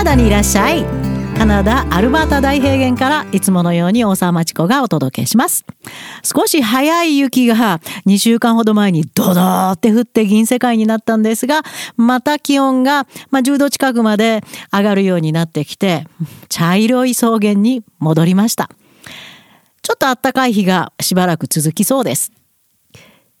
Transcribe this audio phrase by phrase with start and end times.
[0.00, 0.86] ナダにいらっしゃい。
[1.36, 5.66] カナダアルバータ大平原からいつものように大沢町子がお届けします。
[6.24, 11.60] 少し早い雪が2週間ほど前にドドーって降って銀世界になったんですが
[11.98, 16.06] また気温が、ま、10度近くまで上がるようになってきて
[16.48, 18.70] 茶色い草原に戻りました。
[19.82, 22.32] ちょっと暖かい日がしばらく続きそうです。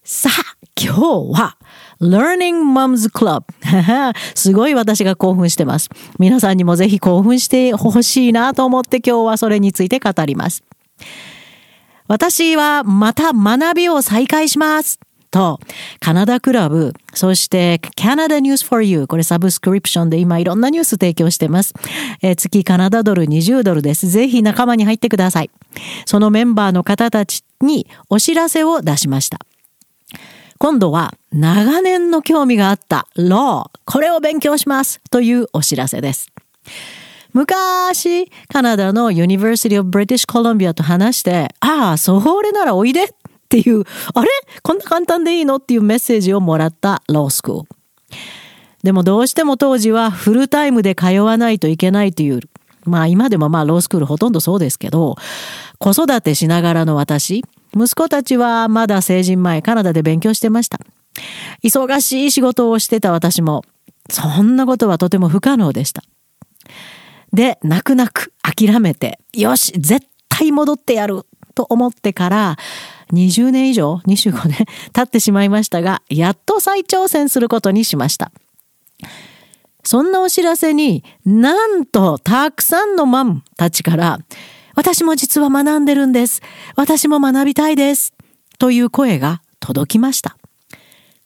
[0.04, 1.00] さあ今日
[1.40, 1.56] は
[2.00, 3.44] Learning Moms Club
[4.34, 5.90] すごい私が興奮してます。
[6.18, 10.62] 皆さんにもぜひ興奮してほしいなと思って今日はそれについて語ります。
[12.08, 14.98] 私はまた学びを再開します
[15.30, 15.60] と、
[16.00, 21.74] カナダクラブ、そして Canada News for You、これサブスクリプションで今いろんなニュース提供してます。
[22.22, 24.08] えー、月カナダドル20ドルです。
[24.08, 25.50] ぜひ仲間に入ってください。
[26.04, 29.38] そのメンバーの方たちにお知らせを出しました。
[30.62, 36.30] 今度は長年の興味があった law これを勉強しますというお知らせです。
[37.32, 43.06] 昔、カナダの University of British Columbia と話して、ああ、それならおいでっ
[43.48, 44.28] ていう、あれ？
[44.62, 47.68] こんな簡単でいいのっていうメッセージをもらったロースクール。
[48.82, 52.40] でもどうしても当時はフルタイムで通わないといけないという、
[52.84, 55.16] まあ今でもまあロースクールほとんどそうですけど、
[55.78, 60.80] 子育てしながらの私、息子たちはまだ成人前カナダで勉強してました。
[61.62, 63.64] 忙しい仕事をしてた私も、
[64.08, 66.02] そんなことはとても不可能でした。
[67.32, 71.22] で、泣く泣く諦めて、よし、絶対戻ってやる
[71.54, 72.56] と思ってから、
[73.12, 78.32] 20年以上、25年 経ってしまいましたが、やっと再挑戦することにしました。
[79.84, 84.18] そんなお知らせになんとたくさんのマンたちから
[84.74, 86.42] 私も実は学んでるんです。
[86.76, 88.14] 私も学びたいです。
[88.58, 90.36] という声が届きました。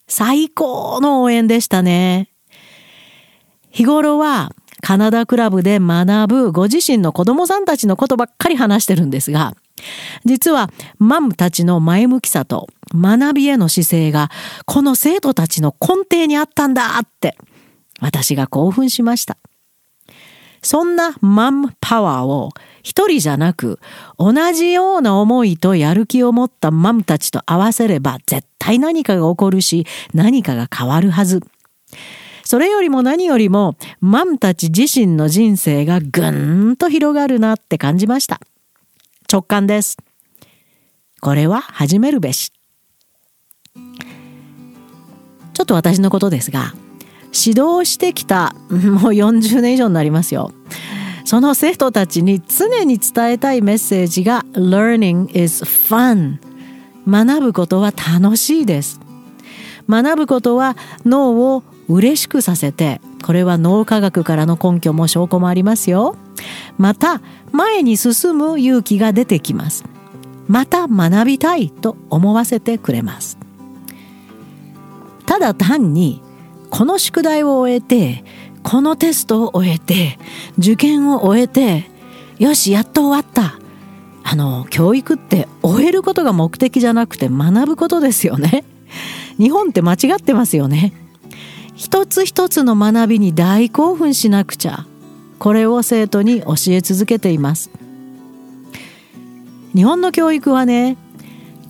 [0.07, 2.31] 最高の応援でしたね。
[3.71, 9.57] 日頃はカナダクラブで学ぶご自身の子供さんたちのことばっかり話してるんですが、
[10.25, 14.31] 実はマムたちの前向きさと学びへの姿勢が
[14.67, 17.37] この生徒たちの根底にあったんだって
[18.01, 19.37] 私が興奮しました。
[20.63, 22.51] そんなマンパワーを
[22.85, 23.81] 一人じゃなく
[24.19, 31.41] 同じような思いとやる気を持ったマムたちと合わせれば絶対何かが起こるし何かが変わるはず。
[32.45, 38.39] それよりも何よりもマムたち自身の人生がぐんと広がるなって感じました。
[39.33, 39.97] 直感です。
[41.21, 42.53] これは始めるべし。
[45.55, 46.75] ちょっと私のことですが、
[47.35, 48.79] 指導してきたもう
[49.13, 50.53] 40年以上になりますよ
[51.25, 56.39] その生徒たちに常に伝えたいメッセージが Learning is fun
[57.09, 59.01] 学ぶことは楽しいです。
[59.89, 66.17] 学ぶことは脳を嬉しくさせてこれは脳科学からの根拠も証拠もありますよ。
[66.77, 67.21] また
[67.53, 69.85] 前に進む勇気が出てきます。
[70.47, 73.39] また学びたいと思わせてくれます。
[75.25, 76.23] ただ単に
[76.69, 78.25] この宿題を終えて
[78.65, 80.19] このテストを終えて
[80.59, 81.89] 受験を終えて
[82.39, 83.61] よしやっと終わった。
[84.27, 88.65] あの教育って終えることが目的じゃなくて学ぶことですよね。
[89.39, 90.95] 日本って間違ってますよね。
[91.77, 94.87] 一つ一つの学びに大興奮しなくちゃ
[95.39, 97.71] これを生徒に教え続けています。
[99.75, 100.97] 日本の教育はね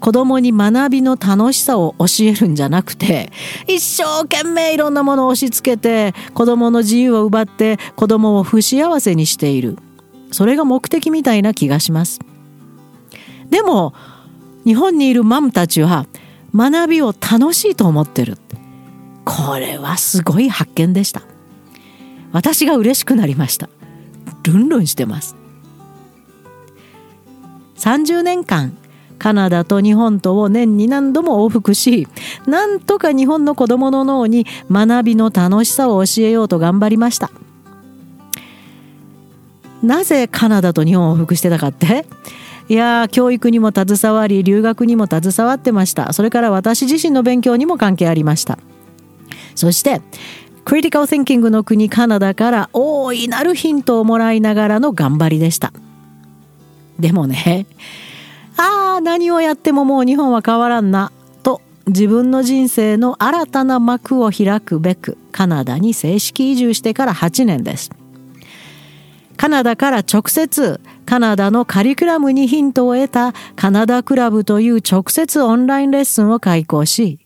[0.05, 3.33] 子供に学びの楽しさを教えるんじゃなくて
[3.67, 9.79] 一生懸命いろんなものを押し付けて子供の自由を奪って子供を不幸せにしている。
[10.31, 12.21] それが目的みたいな気がします。
[13.49, 13.95] でも
[14.67, 16.05] 日本にいるマムたちは
[16.55, 18.37] 学びを楽しいと思ってる。
[19.25, 21.23] これはすごい発見でした。
[22.31, 23.71] 私が嬉しくなりました。
[24.43, 25.35] ルンルンしてます。
[27.79, 28.77] 30年間
[29.25, 32.07] カナダと日本とを年に何度も往復し
[32.47, 37.31] なんとか日本の子どもの脳に学びの楽しさを教えようと頑張りました。
[39.83, 42.05] なぜカナダと日本を往復してたかって？
[42.69, 46.13] いや教育にも携わり留学にも携わってました。
[46.13, 48.59] それから私自身の勉強にも関係ありました。
[49.55, 50.03] そして
[50.67, 55.73] クリティカル・シンキングの国カナダから大いなるヒントをもらいながらの頑張りでした。
[56.99, 57.65] でもね
[58.57, 61.13] ああ何をやってももう日本は変わらんな
[61.43, 67.91] と自分の人生の新たな幕を開くべくカナダに正式移住してから8年です
[69.37, 77.19] カナダから直接カナダのカリキュラムにヒントを得たカナダクラブという直接オンラインレッスンを開講し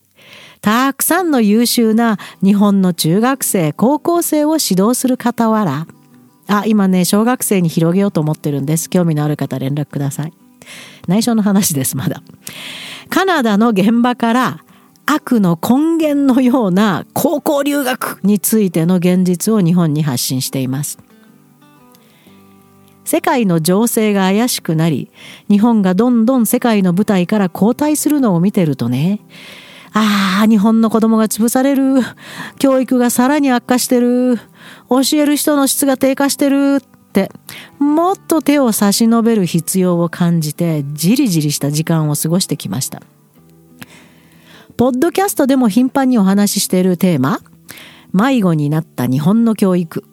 [0.62, 5.86] たくさんの優秀な日本の中学生高校生を指導する傍ら
[6.48, 8.88] あ、今ね、小学生に広げようと思ってるんです。
[8.88, 10.32] 興味のある方連絡ください。
[11.06, 12.22] 内緒の話です、まだ。
[13.10, 14.64] カナダの現場から
[15.06, 20.98] 悪の根源のような高校留学についての現実を日本に発信しています。
[23.08, 25.10] 世界の情勢が怪しくなり
[25.48, 29.20] 日本がどんどん世界の舞台から後退するのを見てるとね
[29.94, 32.02] ああ日本の子供が潰される
[32.58, 34.36] 教育がさらに悪化してる
[34.90, 37.30] 教える人の質が低下してるって
[37.78, 43.02] もっと手を差し伸べる必要を感じてじりじりした時間を過ごしてきました。
[44.76, 47.40] ポッドキャストでも頻繁にお話ししているテーマ
[48.12, 50.04] 迷子になった日本の教育。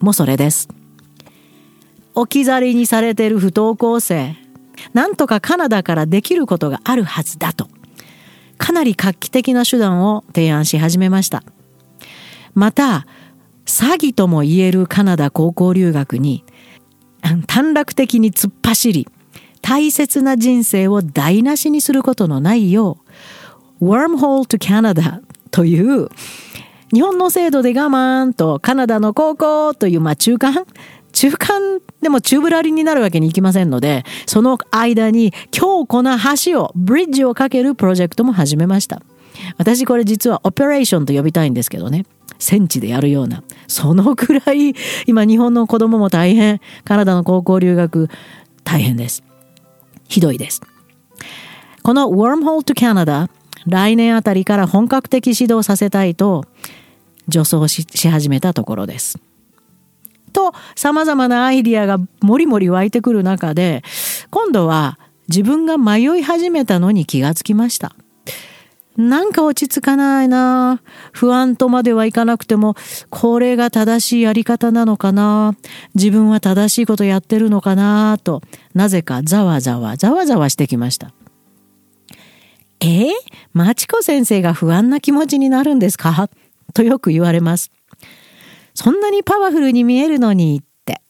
[0.00, 0.68] もそれです。
[2.14, 4.34] 置き去りにされている不登校生。
[4.92, 7.68] なんとかカナダからできることがあるはずだと。
[8.58, 11.42] かなり画期的な手段を提案し始めました。
[12.54, 13.06] また
[13.66, 16.44] 詐欺とも言えるカナダ高校留学に
[17.46, 19.08] 短絡的に突っ走り
[19.60, 22.98] 大切な人生を台無しにすることのないよ
[23.80, 25.20] う Wormhole to Canada
[25.50, 26.08] という
[26.92, 30.64] 日本の制度で我慢とカナダの高校というまあ中間？
[31.12, 39.00] 中間でも宙ぶらりになるわけにいきませんので、その間に強固な橋を、ブリッジをかけるプロジェクトも始めました。
[39.56, 42.04] 私これ実はオペレーションと呼びたいんですけどね。
[42.38, 43.42] 戦地でやるような。
[43.66, 44.74] そのくらい、
[45.06, 46.60] 今日本の子供も大変。
[46.84, 48.08] カナダの高校留学、
[48.64, 49.22] 大変です。
[50.08, 50.60] ひどいです。
[51.82, 53.28] この Wormhole to Canada、
[53.66, 56.44] 来年あたりから本格的指導させたいと、
[57.30, 59.18] 助走し始めたところです。
[60.36, 63.82] と様々なアイディアがもりもり湧いてくる中で
[64.30, 64.98] 今度は
[65.28, 67.96] 自分が迷い始めたのに気がつきました。
[68.96, 70.80] なんか落ち着かないな
[71.12, 72.74] 不安とまではいかなくても、
[73.10, 75.54] これが正しいやり方なのかな
[75.94, 78.42] 自分は正しいことやってるのかなと、
[78.74, 81.12] なぜかざわざわざわざわしてきました。
[82.80, 83.08] え？
[83.08, 83.10] ー、
[83.52, 86.28] マチコ先生が不安な気持ちになるんですか？
[86.74, 87.70] とよく言われます。
[88.74, 91.00] そんなにパワフルに見えるのにって。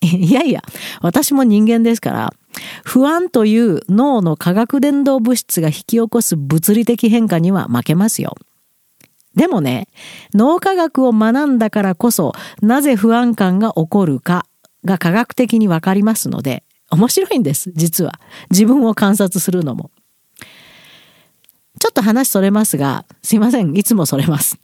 [0.00, 0.62] いやいや、
[1.02, 2.32] 私も人間ですから、
[2.84, 8.36] 不安という脳の化学伝導物質が引き起こす物理的変化には負けますよ。
[9.34, 9.88] でもね、
[10.34, 14.46] 脳科学を学んだからこそ、なぜ不安感が起こるか
[14.84, 18.18] が科学的にわかりますので、面白いんです、実は。
[18.50, 19.90] 自分を観察するのも。
[21.78, 24.58] ちょっと話それますが、すいません、いつもそれます。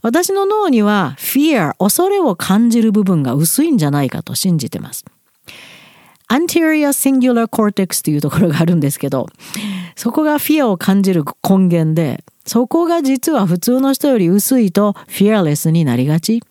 [0.00, 5.04] 私の脳には fear 恐れを感じる部分が薄いんじゃないかと信じてます。
[6.28, 9.26] Anterior singular cortex というところがあるんですけど、
[9.94, 16.42] そこが fear を感じる根源で、そこが実は普通の人より薄いと fearless になりがち。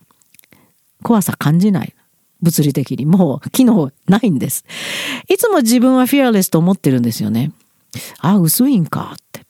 [1.04, 1.94] 怖さ感じない。
[2.42, 3.06] 物理的に。
[3.06, 4.66] もう機能ないんです。
[5.30, 7.52] いつも自分は fearless と思ってるんですよね。
[8.20, 9.46] あ、薄いんかって。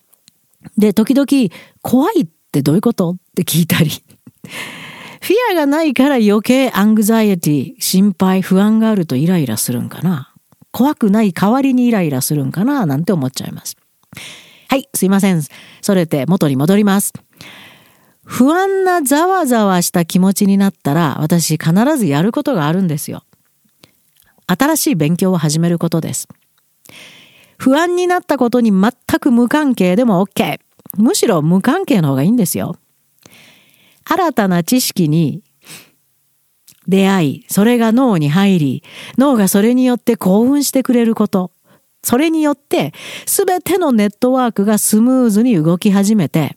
[0.77, 1.27] で、時々
[1.81, 3.11] 怖いってどういうこと？
[3.11, 3.91] って聞いたり。
[5.25, 10.31] フィアがないから余計 anxiety、心配、不安があるとイライラするんかな。
[10.71, 13.75] 怖くない代わりにイライラするんかななんて思っちゃいます。
[14.67, 15.41] はい、すいません。
[15.81, 17.11] それて元に戻ります。
[18.23, 23.23] 不安なざわざわした気持ちになったら私必ずやることがあるんですよ。
[24.45, 26.27] 新しい勉強を始めることです。
[27.57, 30.59] 不安になったことに全く無関係でも OK。
[30.97, 32.75] むしろ無関係の方がいいんですよ。
[34.05, 35.43] 新たな知識に
[36.87, 38.83] 出会い、それが脳に入り、
[39.17, 41.51] 脳がそれによって興奮してくれること。
[42.03, 42.93] それによって
[43.25, 46.55] 全てのネットワークがスムーズに動き始めて、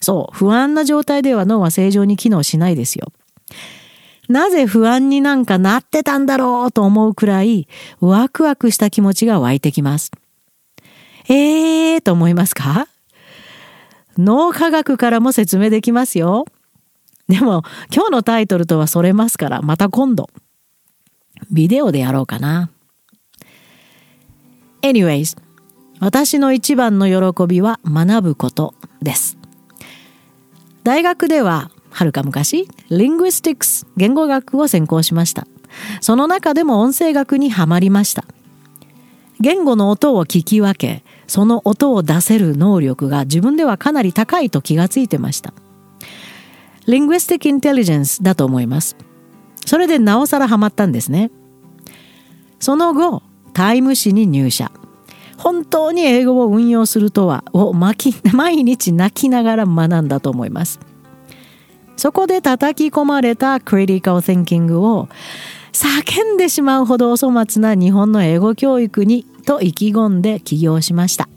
[0.00, 3.12] そう、不安な状態では脳は正常に機能しないですよ。
[4.28, 7.68] なぜ不安になんかなってたんだろうと思うくらい
[8.00, 10.10] ワクワクした気持ちが湧いてきます。
[11.28, 12.88] えーと思いますか？
[14.18, 16.46] 脳科学からも説明できますよ。
[17.30, 17.62] でも
[17.94, 20.28] 今日のタイトルとはそれますからまた今度
[21.52, 22.70] ビデオでやろうかな。
[24.82, 25.38] Anyways
[26.00, 29.38] 私の一番の喜びは学ぶことです。
[30.82, 35.46] 大学でははるか昔リングスティックス言語学を専攻しました。
[36.00, 38.24] その中でも音声学にはまりました。
[39.38, 45.54] 言語の音を聞き分けその音を出せる能力が自分ではかなり高いと気がついてました。
[46.90, 48.96] Linguistic Intelligence だと思います。
[49.64, 51.30] それでなおさらハマったんですね。
[52.58, 53.22] その後、
[53.54, 54.72] タイム誌に入社。
[55.38, 57.96] 本当に英語を運用するとはを毎
[58.62, 60.80] 日泣きながら学んだと思います。
[61.96, 65.08] そこで叩き込まれたクリティカル・シンキングを
[65.72, 71.28] 叫んでしまうほどお粗末な日本の英語教育にと意気込んで起業しました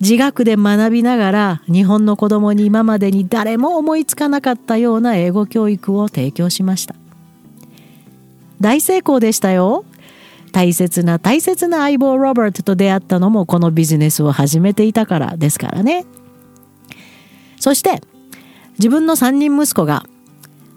[0.00, 6.94] 自学で学びながら日本の子供に今までに誰も思いつかなかったような英語教育を提供しました。
[8.60, 9.84] 大成功でしたよ。
[10.52, 16.04] 大切な大切な相棒ロバートと出会ったのもこのビジネスを始めていたからですからね。
[17.58, 18.00] そして
[18.78, 20.04] 自分の3人息子が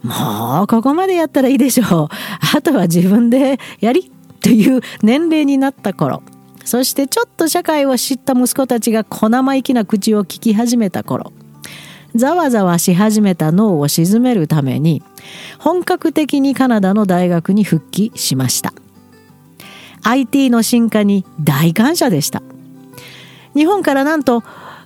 [0.03, 2.07] もうここまでやったらいいでしょう。
[2.55, 6.24] あとは自分でやりという年齢になった頃。
[6.67, 11.31] そしてちょっと社会を知った息子たちが小生意気な口を聞き始めた頃
[12.13, 15.01] ざわざわし始めた脳を鎮めるために
[15.59, 18.74] 本格的にカナダの大学に復帰しました。
[20.03, 22.41] IT の進化に大感謝でした。
[23.55, 24.43] 日本からなんと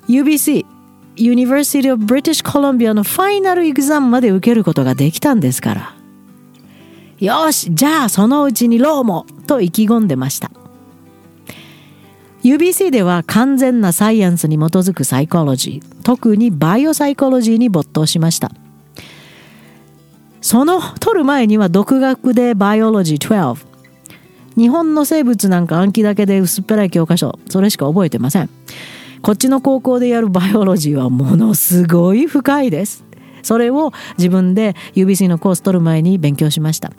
[0.08, 0.66] UBC
[1.16, 5.96] University of British Columbia の final exam まで受けることができたんですから。
[7.20, 10.52] よしじゃあそのうちに law もと意気込んでました。
[12.44, 18.52] UBC では完全なサイエンスに基づくサイコロジー特に biopsychology に没頭しました。
[20.42, 23.68] その取る前には独学で Biology 12
[24.58, 28.50] 日本の生物なんか暗記だけで薄っぺらい教科書それしか覚えてません。
[29.22, 33.06] こっちの高校でやるバイオロジーはものすごい深いです。
[33.44, 36.92] それを自分で UBC のコース取る前に勉強しました。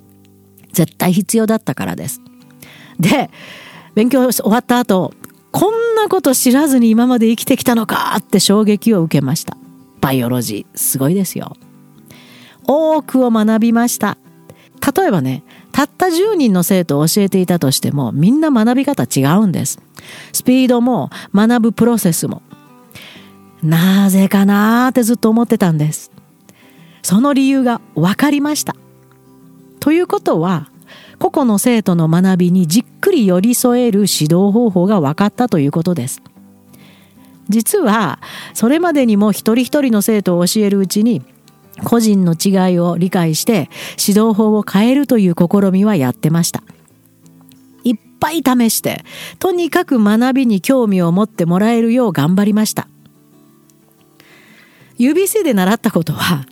[0.73, 2.21] 絶対必要だったからです。
[3.01, 3.29] で
[3.95, 5.13] 勉強終わった後
[5.53, 9.57] こんなこと知らずに今まで生きてきたのかって衝撃を受けました。
[10.01, 11.57] バイオロジーすごいですよ。
[12.67, 14.17] 多くを学びました。
[14.97, 19.79] 例えばねたった10人の生徒を教えていたとしてもみんな学び方違うんです。
[20.33, 22.43] スピードも学ぶプロセスも。
[23.63, 26.11] なぜかなーってずっと思ってたんです。
[27.03, 28.75] その理由が分かりました。
[29.81, 30.69] ということは
[31.23, 36.21] 個々の生徒の学びにじっくり寄り添える指導方法が分かったということです。
[37.49, 38.19] 実は
[38.55, 41.23] それまでにも一人一人の生徒を教えるうちに
[41.85, 43.71] 個人の違いを理解して
[44.05, 46.65] 指導法を変えるという試みはやってました。
[47.85, 49.05] いっぱい試して
[49.39, 52.89] とにかく学びに興味を持ってもらえるよう頑張りました。
[54.99, 56.47] UBC で習ったことは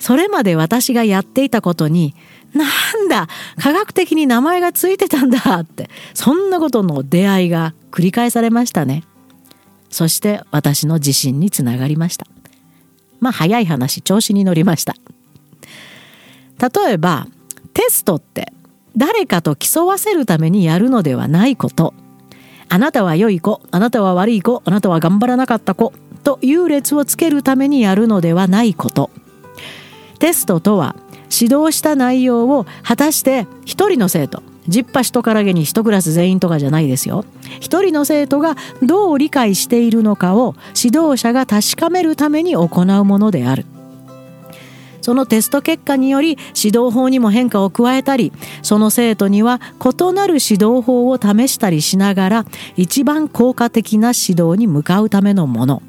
[0.00, 2.16] それまで私がやっていたことに
[2.54, 2.64] な
[3.04, 3.28] んだ
[3.62, 9.04] 科学的に名前がついてたんだってそんなことの出会いが繰り返されましたね。
[9.88, 12.26] そして私の自信につながりました。
[13.20, 14.94] まあ早い話調子に乗りました。
[16.58, 17.28] 例えば
[17.74, 18.52] テストって
[18.96, 21.94] 誰かと競わせるためにやるのではないこと。
[22.68, 25.92] あなたは良い子あなたは悪い子あなたは頑張らなかった子
[26.22, 29.10] と優劣をつけるためにやるのではないこと。
[30.20, 30.94] テストとは
[31.32, 37.24] 指導した内容を果たして一人の生徒十羽人からげに一クラス全員とかじゃないですよ。
[37.58, 43.66] 一人の生徒がどう理解しているのかを指導者が確かめるために行うものである。
[45.00, 52.44] そのテスト結果により指導法にも変化を加えたりその生徒には異なる指導法を試したりしながら
[52.76, 55.82] 一番効果的な指導に向かうためのもの。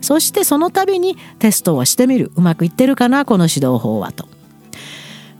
[0.00, 2.32] そしてその度にテストをしてみる。
[2.36, 4.28] うまくいってるかなこの指導法はと。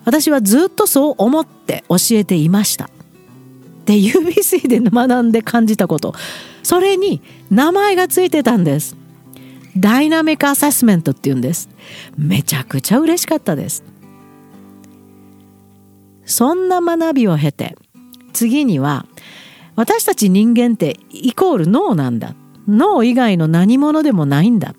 [0.04, 2.88] 私はずっとそう思って教えていました。
[3.84, 6.14] で UBC で学んで感じたこと。
[6.62, 8.96] それに名前がついてたんです。
[9.76, 11.68] ダイナミックアセスメントっていうんです。
[12.16, 13.84] めちゃくちゃ嬉しかったです。
[16.24, 17.74] そんな学びを経て
[18.34, 19.06] 次には
[19.76, 22.34] 私たち人間ってイコール脳なんだ。
[22.68, 24.74] 脳以外の何者でもないんだ。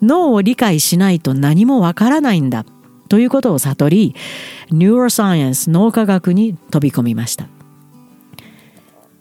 [0.00, 2.64] 脳を理解しないと何もわからないんだ。
[3.08, 4.14] ということを悟り
[4.70, 7.48] neuroscience 脳科学に飛び込みました。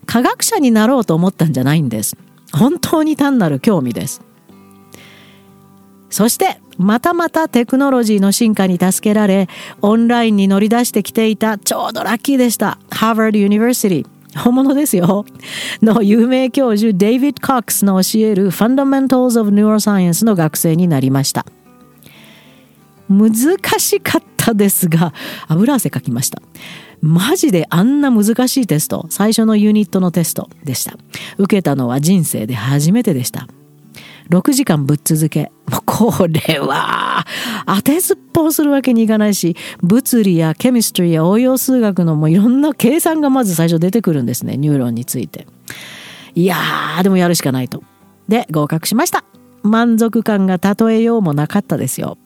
[0.06, 2.16] 科学者になろうと思ったんじゃないんです。
[2.54, 4.22] 本当に単なる興味です。
[6.10, 9.50] そしてまたまたテクノロジーの進化に助けられ
[9.82, 12.78] オンラインに乗り出してきていたちょうどラッキーでした。
[12.92, 15.26] Harvard University 本物ですよ。
[15.82, 21.46] の有名教授デイビッド・コックスの教える Fundamentals of Neuroscience の学生になりました。
[23.10, 23.34] 難
[23.80, 25.14] しかったですが
[25.48, 26.42] 油汗かきました。
[27.02, 30.98] マジであんな難しいテスト最初のユニットのテストでした。
[31.38, 33.48] 受けたのは人生で初めてでした。
[34.30, 35.52] 6時間ぶっ続け。
[35.70, 37.26] もうこれは
[37.66, 45.48] 当てずっぽうするわけにいかないし物理やケミストリーや応用数学のもういろんな計算がまず最初出てくるんですねニューロンについて。
[46.36, 47.84] いやーでもやるしかないと。
[48.28, 49.24] で合格しました。
[49.64, 52.18] 満足感が例えようもなかったですよ。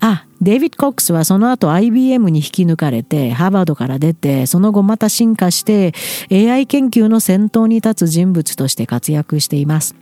[0.00, 5.92] あ、デイビッド・コックスはその後 IBM に引き抜かれて、ハーバードから出て、その後また進化して、
[6.32, 9.94] AI 研究の先頭に立つ人物として活躍しています。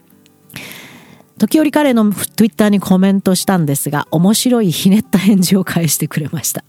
[1.41, 6.63] 時折彼の Twitter にコメントしたんですが、面白いひねった返事を返してくれました。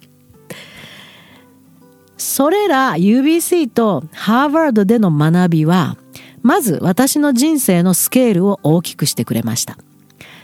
[2.16, 5.98] それら UBC とハーバードでの学びは、
[6.42, 9.78] まず私の人生のスケールを大きくしてくれました。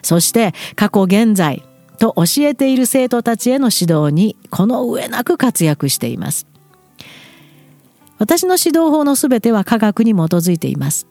[0.02, 1.64] そして過去現在、
[1.98, 6.46] と教えている生徒たちへの指導にこの上なく活躍しています。
[8.20, 11.08] 私の指導法のすべては科学に基づいています。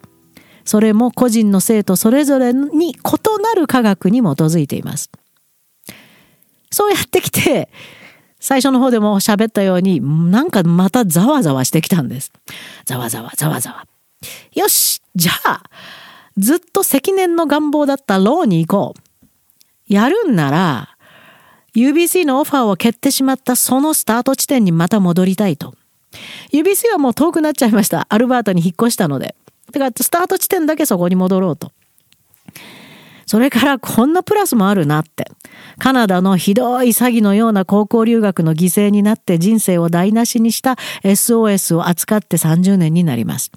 [0.67, 2.95] それも個人の生徒それぞれに異
[3.43, 5.11] なる科学に基づいています。
[6.71, 7.71] そうやってきて、
[8.41, 12.33] 最初の方でも喋ったように、なんかまたざわざわしてきたんです。
[12.85, 13.87] ざわざわざわざわ。
[14.55, 15.63] よしじゃあ、
[16.37, 19.93] ずっと積年の願望だったローに行こう。
[19.93, 20.97] やるんなら、
[21.77, 25.75] UBC のオファーを蹴ってしまったそのスタート地点にまた戻りたいと。
[26.53, 28.07] UBC はもう遠くなっちゃいました。
[28.09, 29.37] アルバータに引っ越したので。
[29.73, 31.73] だかスタート地点だけそこに戻ろうと。
[33.27, 35.31] それからこんなプラスもあるなって。
[35.79, 43.51] カナダのひどい詐欺のような高校留学の犠牲になって人生を台無しにした SOS を扱って30年になります。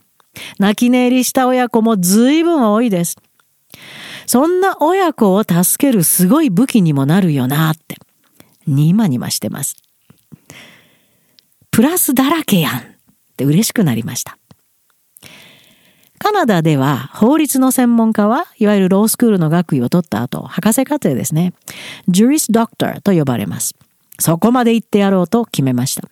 [0.58, 3.18] 泣き寝入りした親子も随分多いです。
[4.26, 7.98] そんな親子を助けるすごい武器にもなるよなって、
[8.66, 9.76] にまにましてます。
[11.72, 12.82] プラスだらけやんっ
[13.38, 14.38] て嬉しくなりました。
[16.20, 21.54] カナダでは法律の専門家はいわゆるロースクールの学位を取った後、博士課程ですね。
[22.08, 23.74] ジュリスドクターと呼ばれます。
[24.20, 26.08] そこまで行ってやろうと決めました。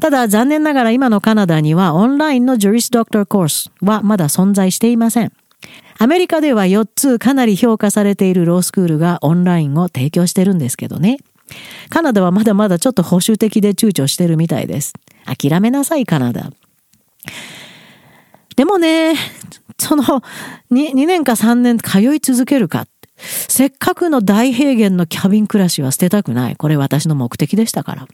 [0.00, 5.32] ただ残念ながら今のカナダにはオンラインのジュリスドクターコースはまだ存在していません。
[5.98, 11.18] アメリカでは4つかなり評価されているロースクールがオンラインを提供してるんですけどね。
[11.88, 14.92] カナダはまだまだちょっと保守的で躊躇してるみたいです。
[15.24, 16.50] 諦めなさい、カナダ。
[18.56, 19.14] でもね、
[19.78, 20.02] その
[20.72, 22.86] 2, 2年か3年通い続けるか。
[23.18, 26.56] せっかくの大平原のキャビン暮らしは捨てたくない。
[26.56, 28.08] これ私の目的でしたから。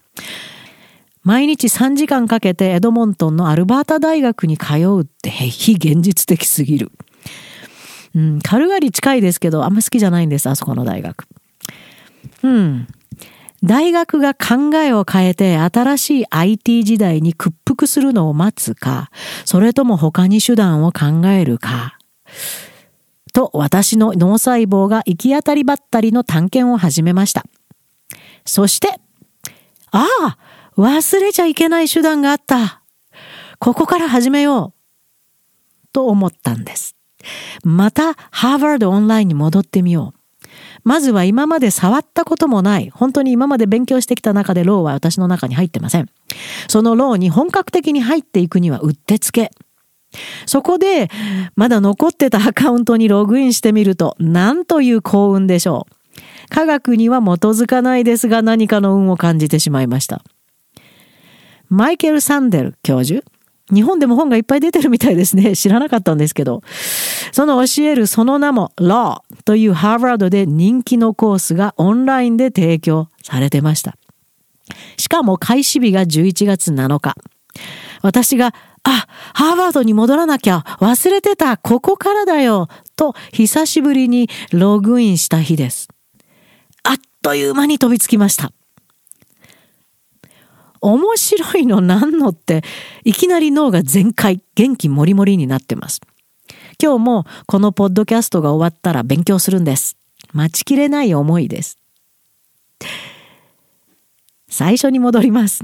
[1.24, 6.90] 毎日3時間かけてエドモントンのアルバータ大学に通うって 非現実的すぎる。
[8.14, 11.24] うん、カルガリ近いですけど、あんま好きじゃないんです、あそこの大学。
[12.42, 12.87] うん。
[13.64, 19.11] 大学が考えを変えて新しい IT 時代に屈服するのを待つか、
[19.44, 21.98] それとも他に手段を考えるか。
[23.33, 27.44] と私の脳細胞が行き当たりばったりの探検を始めました。
[28.44, 29.01] そして、
[29.90, 30.38] ああ
[30.77, 32.83] 忘れちゃいけない手段があった
[33.59, 36.96] ここから始めようと思ったんです。
[37.62, 40.21] またハーバードオンラインに戻ってみよう。
[40.85, 46.09] まずは今まで触ったこともない、本当に今まで勉強してきた中でローは私の中に入ってません。
[46.69, 49.51] そのローに本格的に入っていくにはうってつけ。
[50.47, 51.11] そこで、
[51.57, 55.95] まだ残ってたアカウントにログインしてみると、なんという幸運でしょう。
[56.51, 60.23] 科学には基づかないですが何かの運を感じてしまいました。
[61.71, 63.25] マイケル・サンデル教授
[63.72, 65.54] 日本でも本がいっぱい出てるみたいですね。
[65.56, 66.62] 知らなかったんですけど。
[67.32, 73.96] その教えるその名も Law というハーバードで人気のコースがオンラインで提供されてました。
[74.96, 77.16] しかも開始日が11月7日。
[78.02, 78.54] 私が、
[78.85, 85.88] あ、ハーバードに戻らなきゃ忘れてたここからだよと久しぶりにログインした日です。
[86.82, 88.52] あっという間に飛びつきました。
[90.83, 92.62] 面白いのなんのって、
[93.05, 96.01] いきなり脳が全開、元気もりもりになってます。
[96.83, 99.97] 今日もこのポッドキャストが終わったら勉強するんです。
[100.33, 101.79] 待ちきれない思いです。
[104.49, 105.62] 最初に戻ります。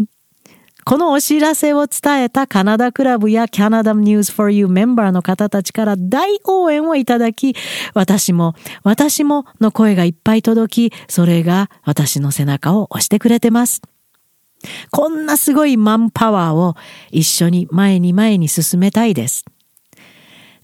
[0.85, 7.55] このお知らせを伝えたカナダクラブや Canada News for You メンバーの方たちから大応援をいただき、
[7.93, 8.55] 私も、
[8.85, 13.83] 私もの声がいっぱい届き、それが私の背中を押してくれてます。
[14.91, 16.75] こんなすごいマンパワーを
[17.11, 19.45] 一緒に前に前に進めたいです。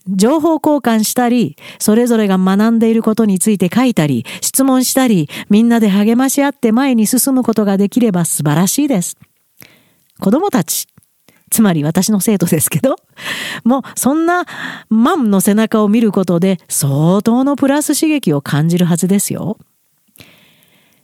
[0.07, 9.17] 情報交換したり、それぞれが学んでいることについて書いたり、質問したり、みんなで励まし合って前に進むことができれば素晴らしいです。
[10.21, 10.87] 子供たち、
[11.51, 12.97] つまり私の生徒ですけど、
[13.65, 14.45] もうそんな
[14.91, 19.59] マンの背中を見ることで相当のプラス刺激を感じるはずですよ。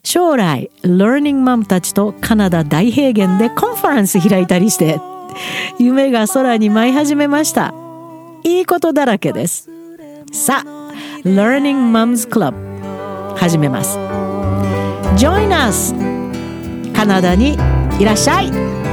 [0.03, 5.01] 将来 Learning Mom たちとカナダ大平原でコンファランス開いたりして
[5.79, 7.73] 夢が空に舞い始めました。
[8.43, 9.69] いいことだらけです。
[10.33, 10.93] さあ
[11.25, 13.99] Learning Moms Club 始めます。
[15.17, 15.95] Join us!
[16.95, 17.57] カナダに
[17.99, 18.90] いらっしゃい。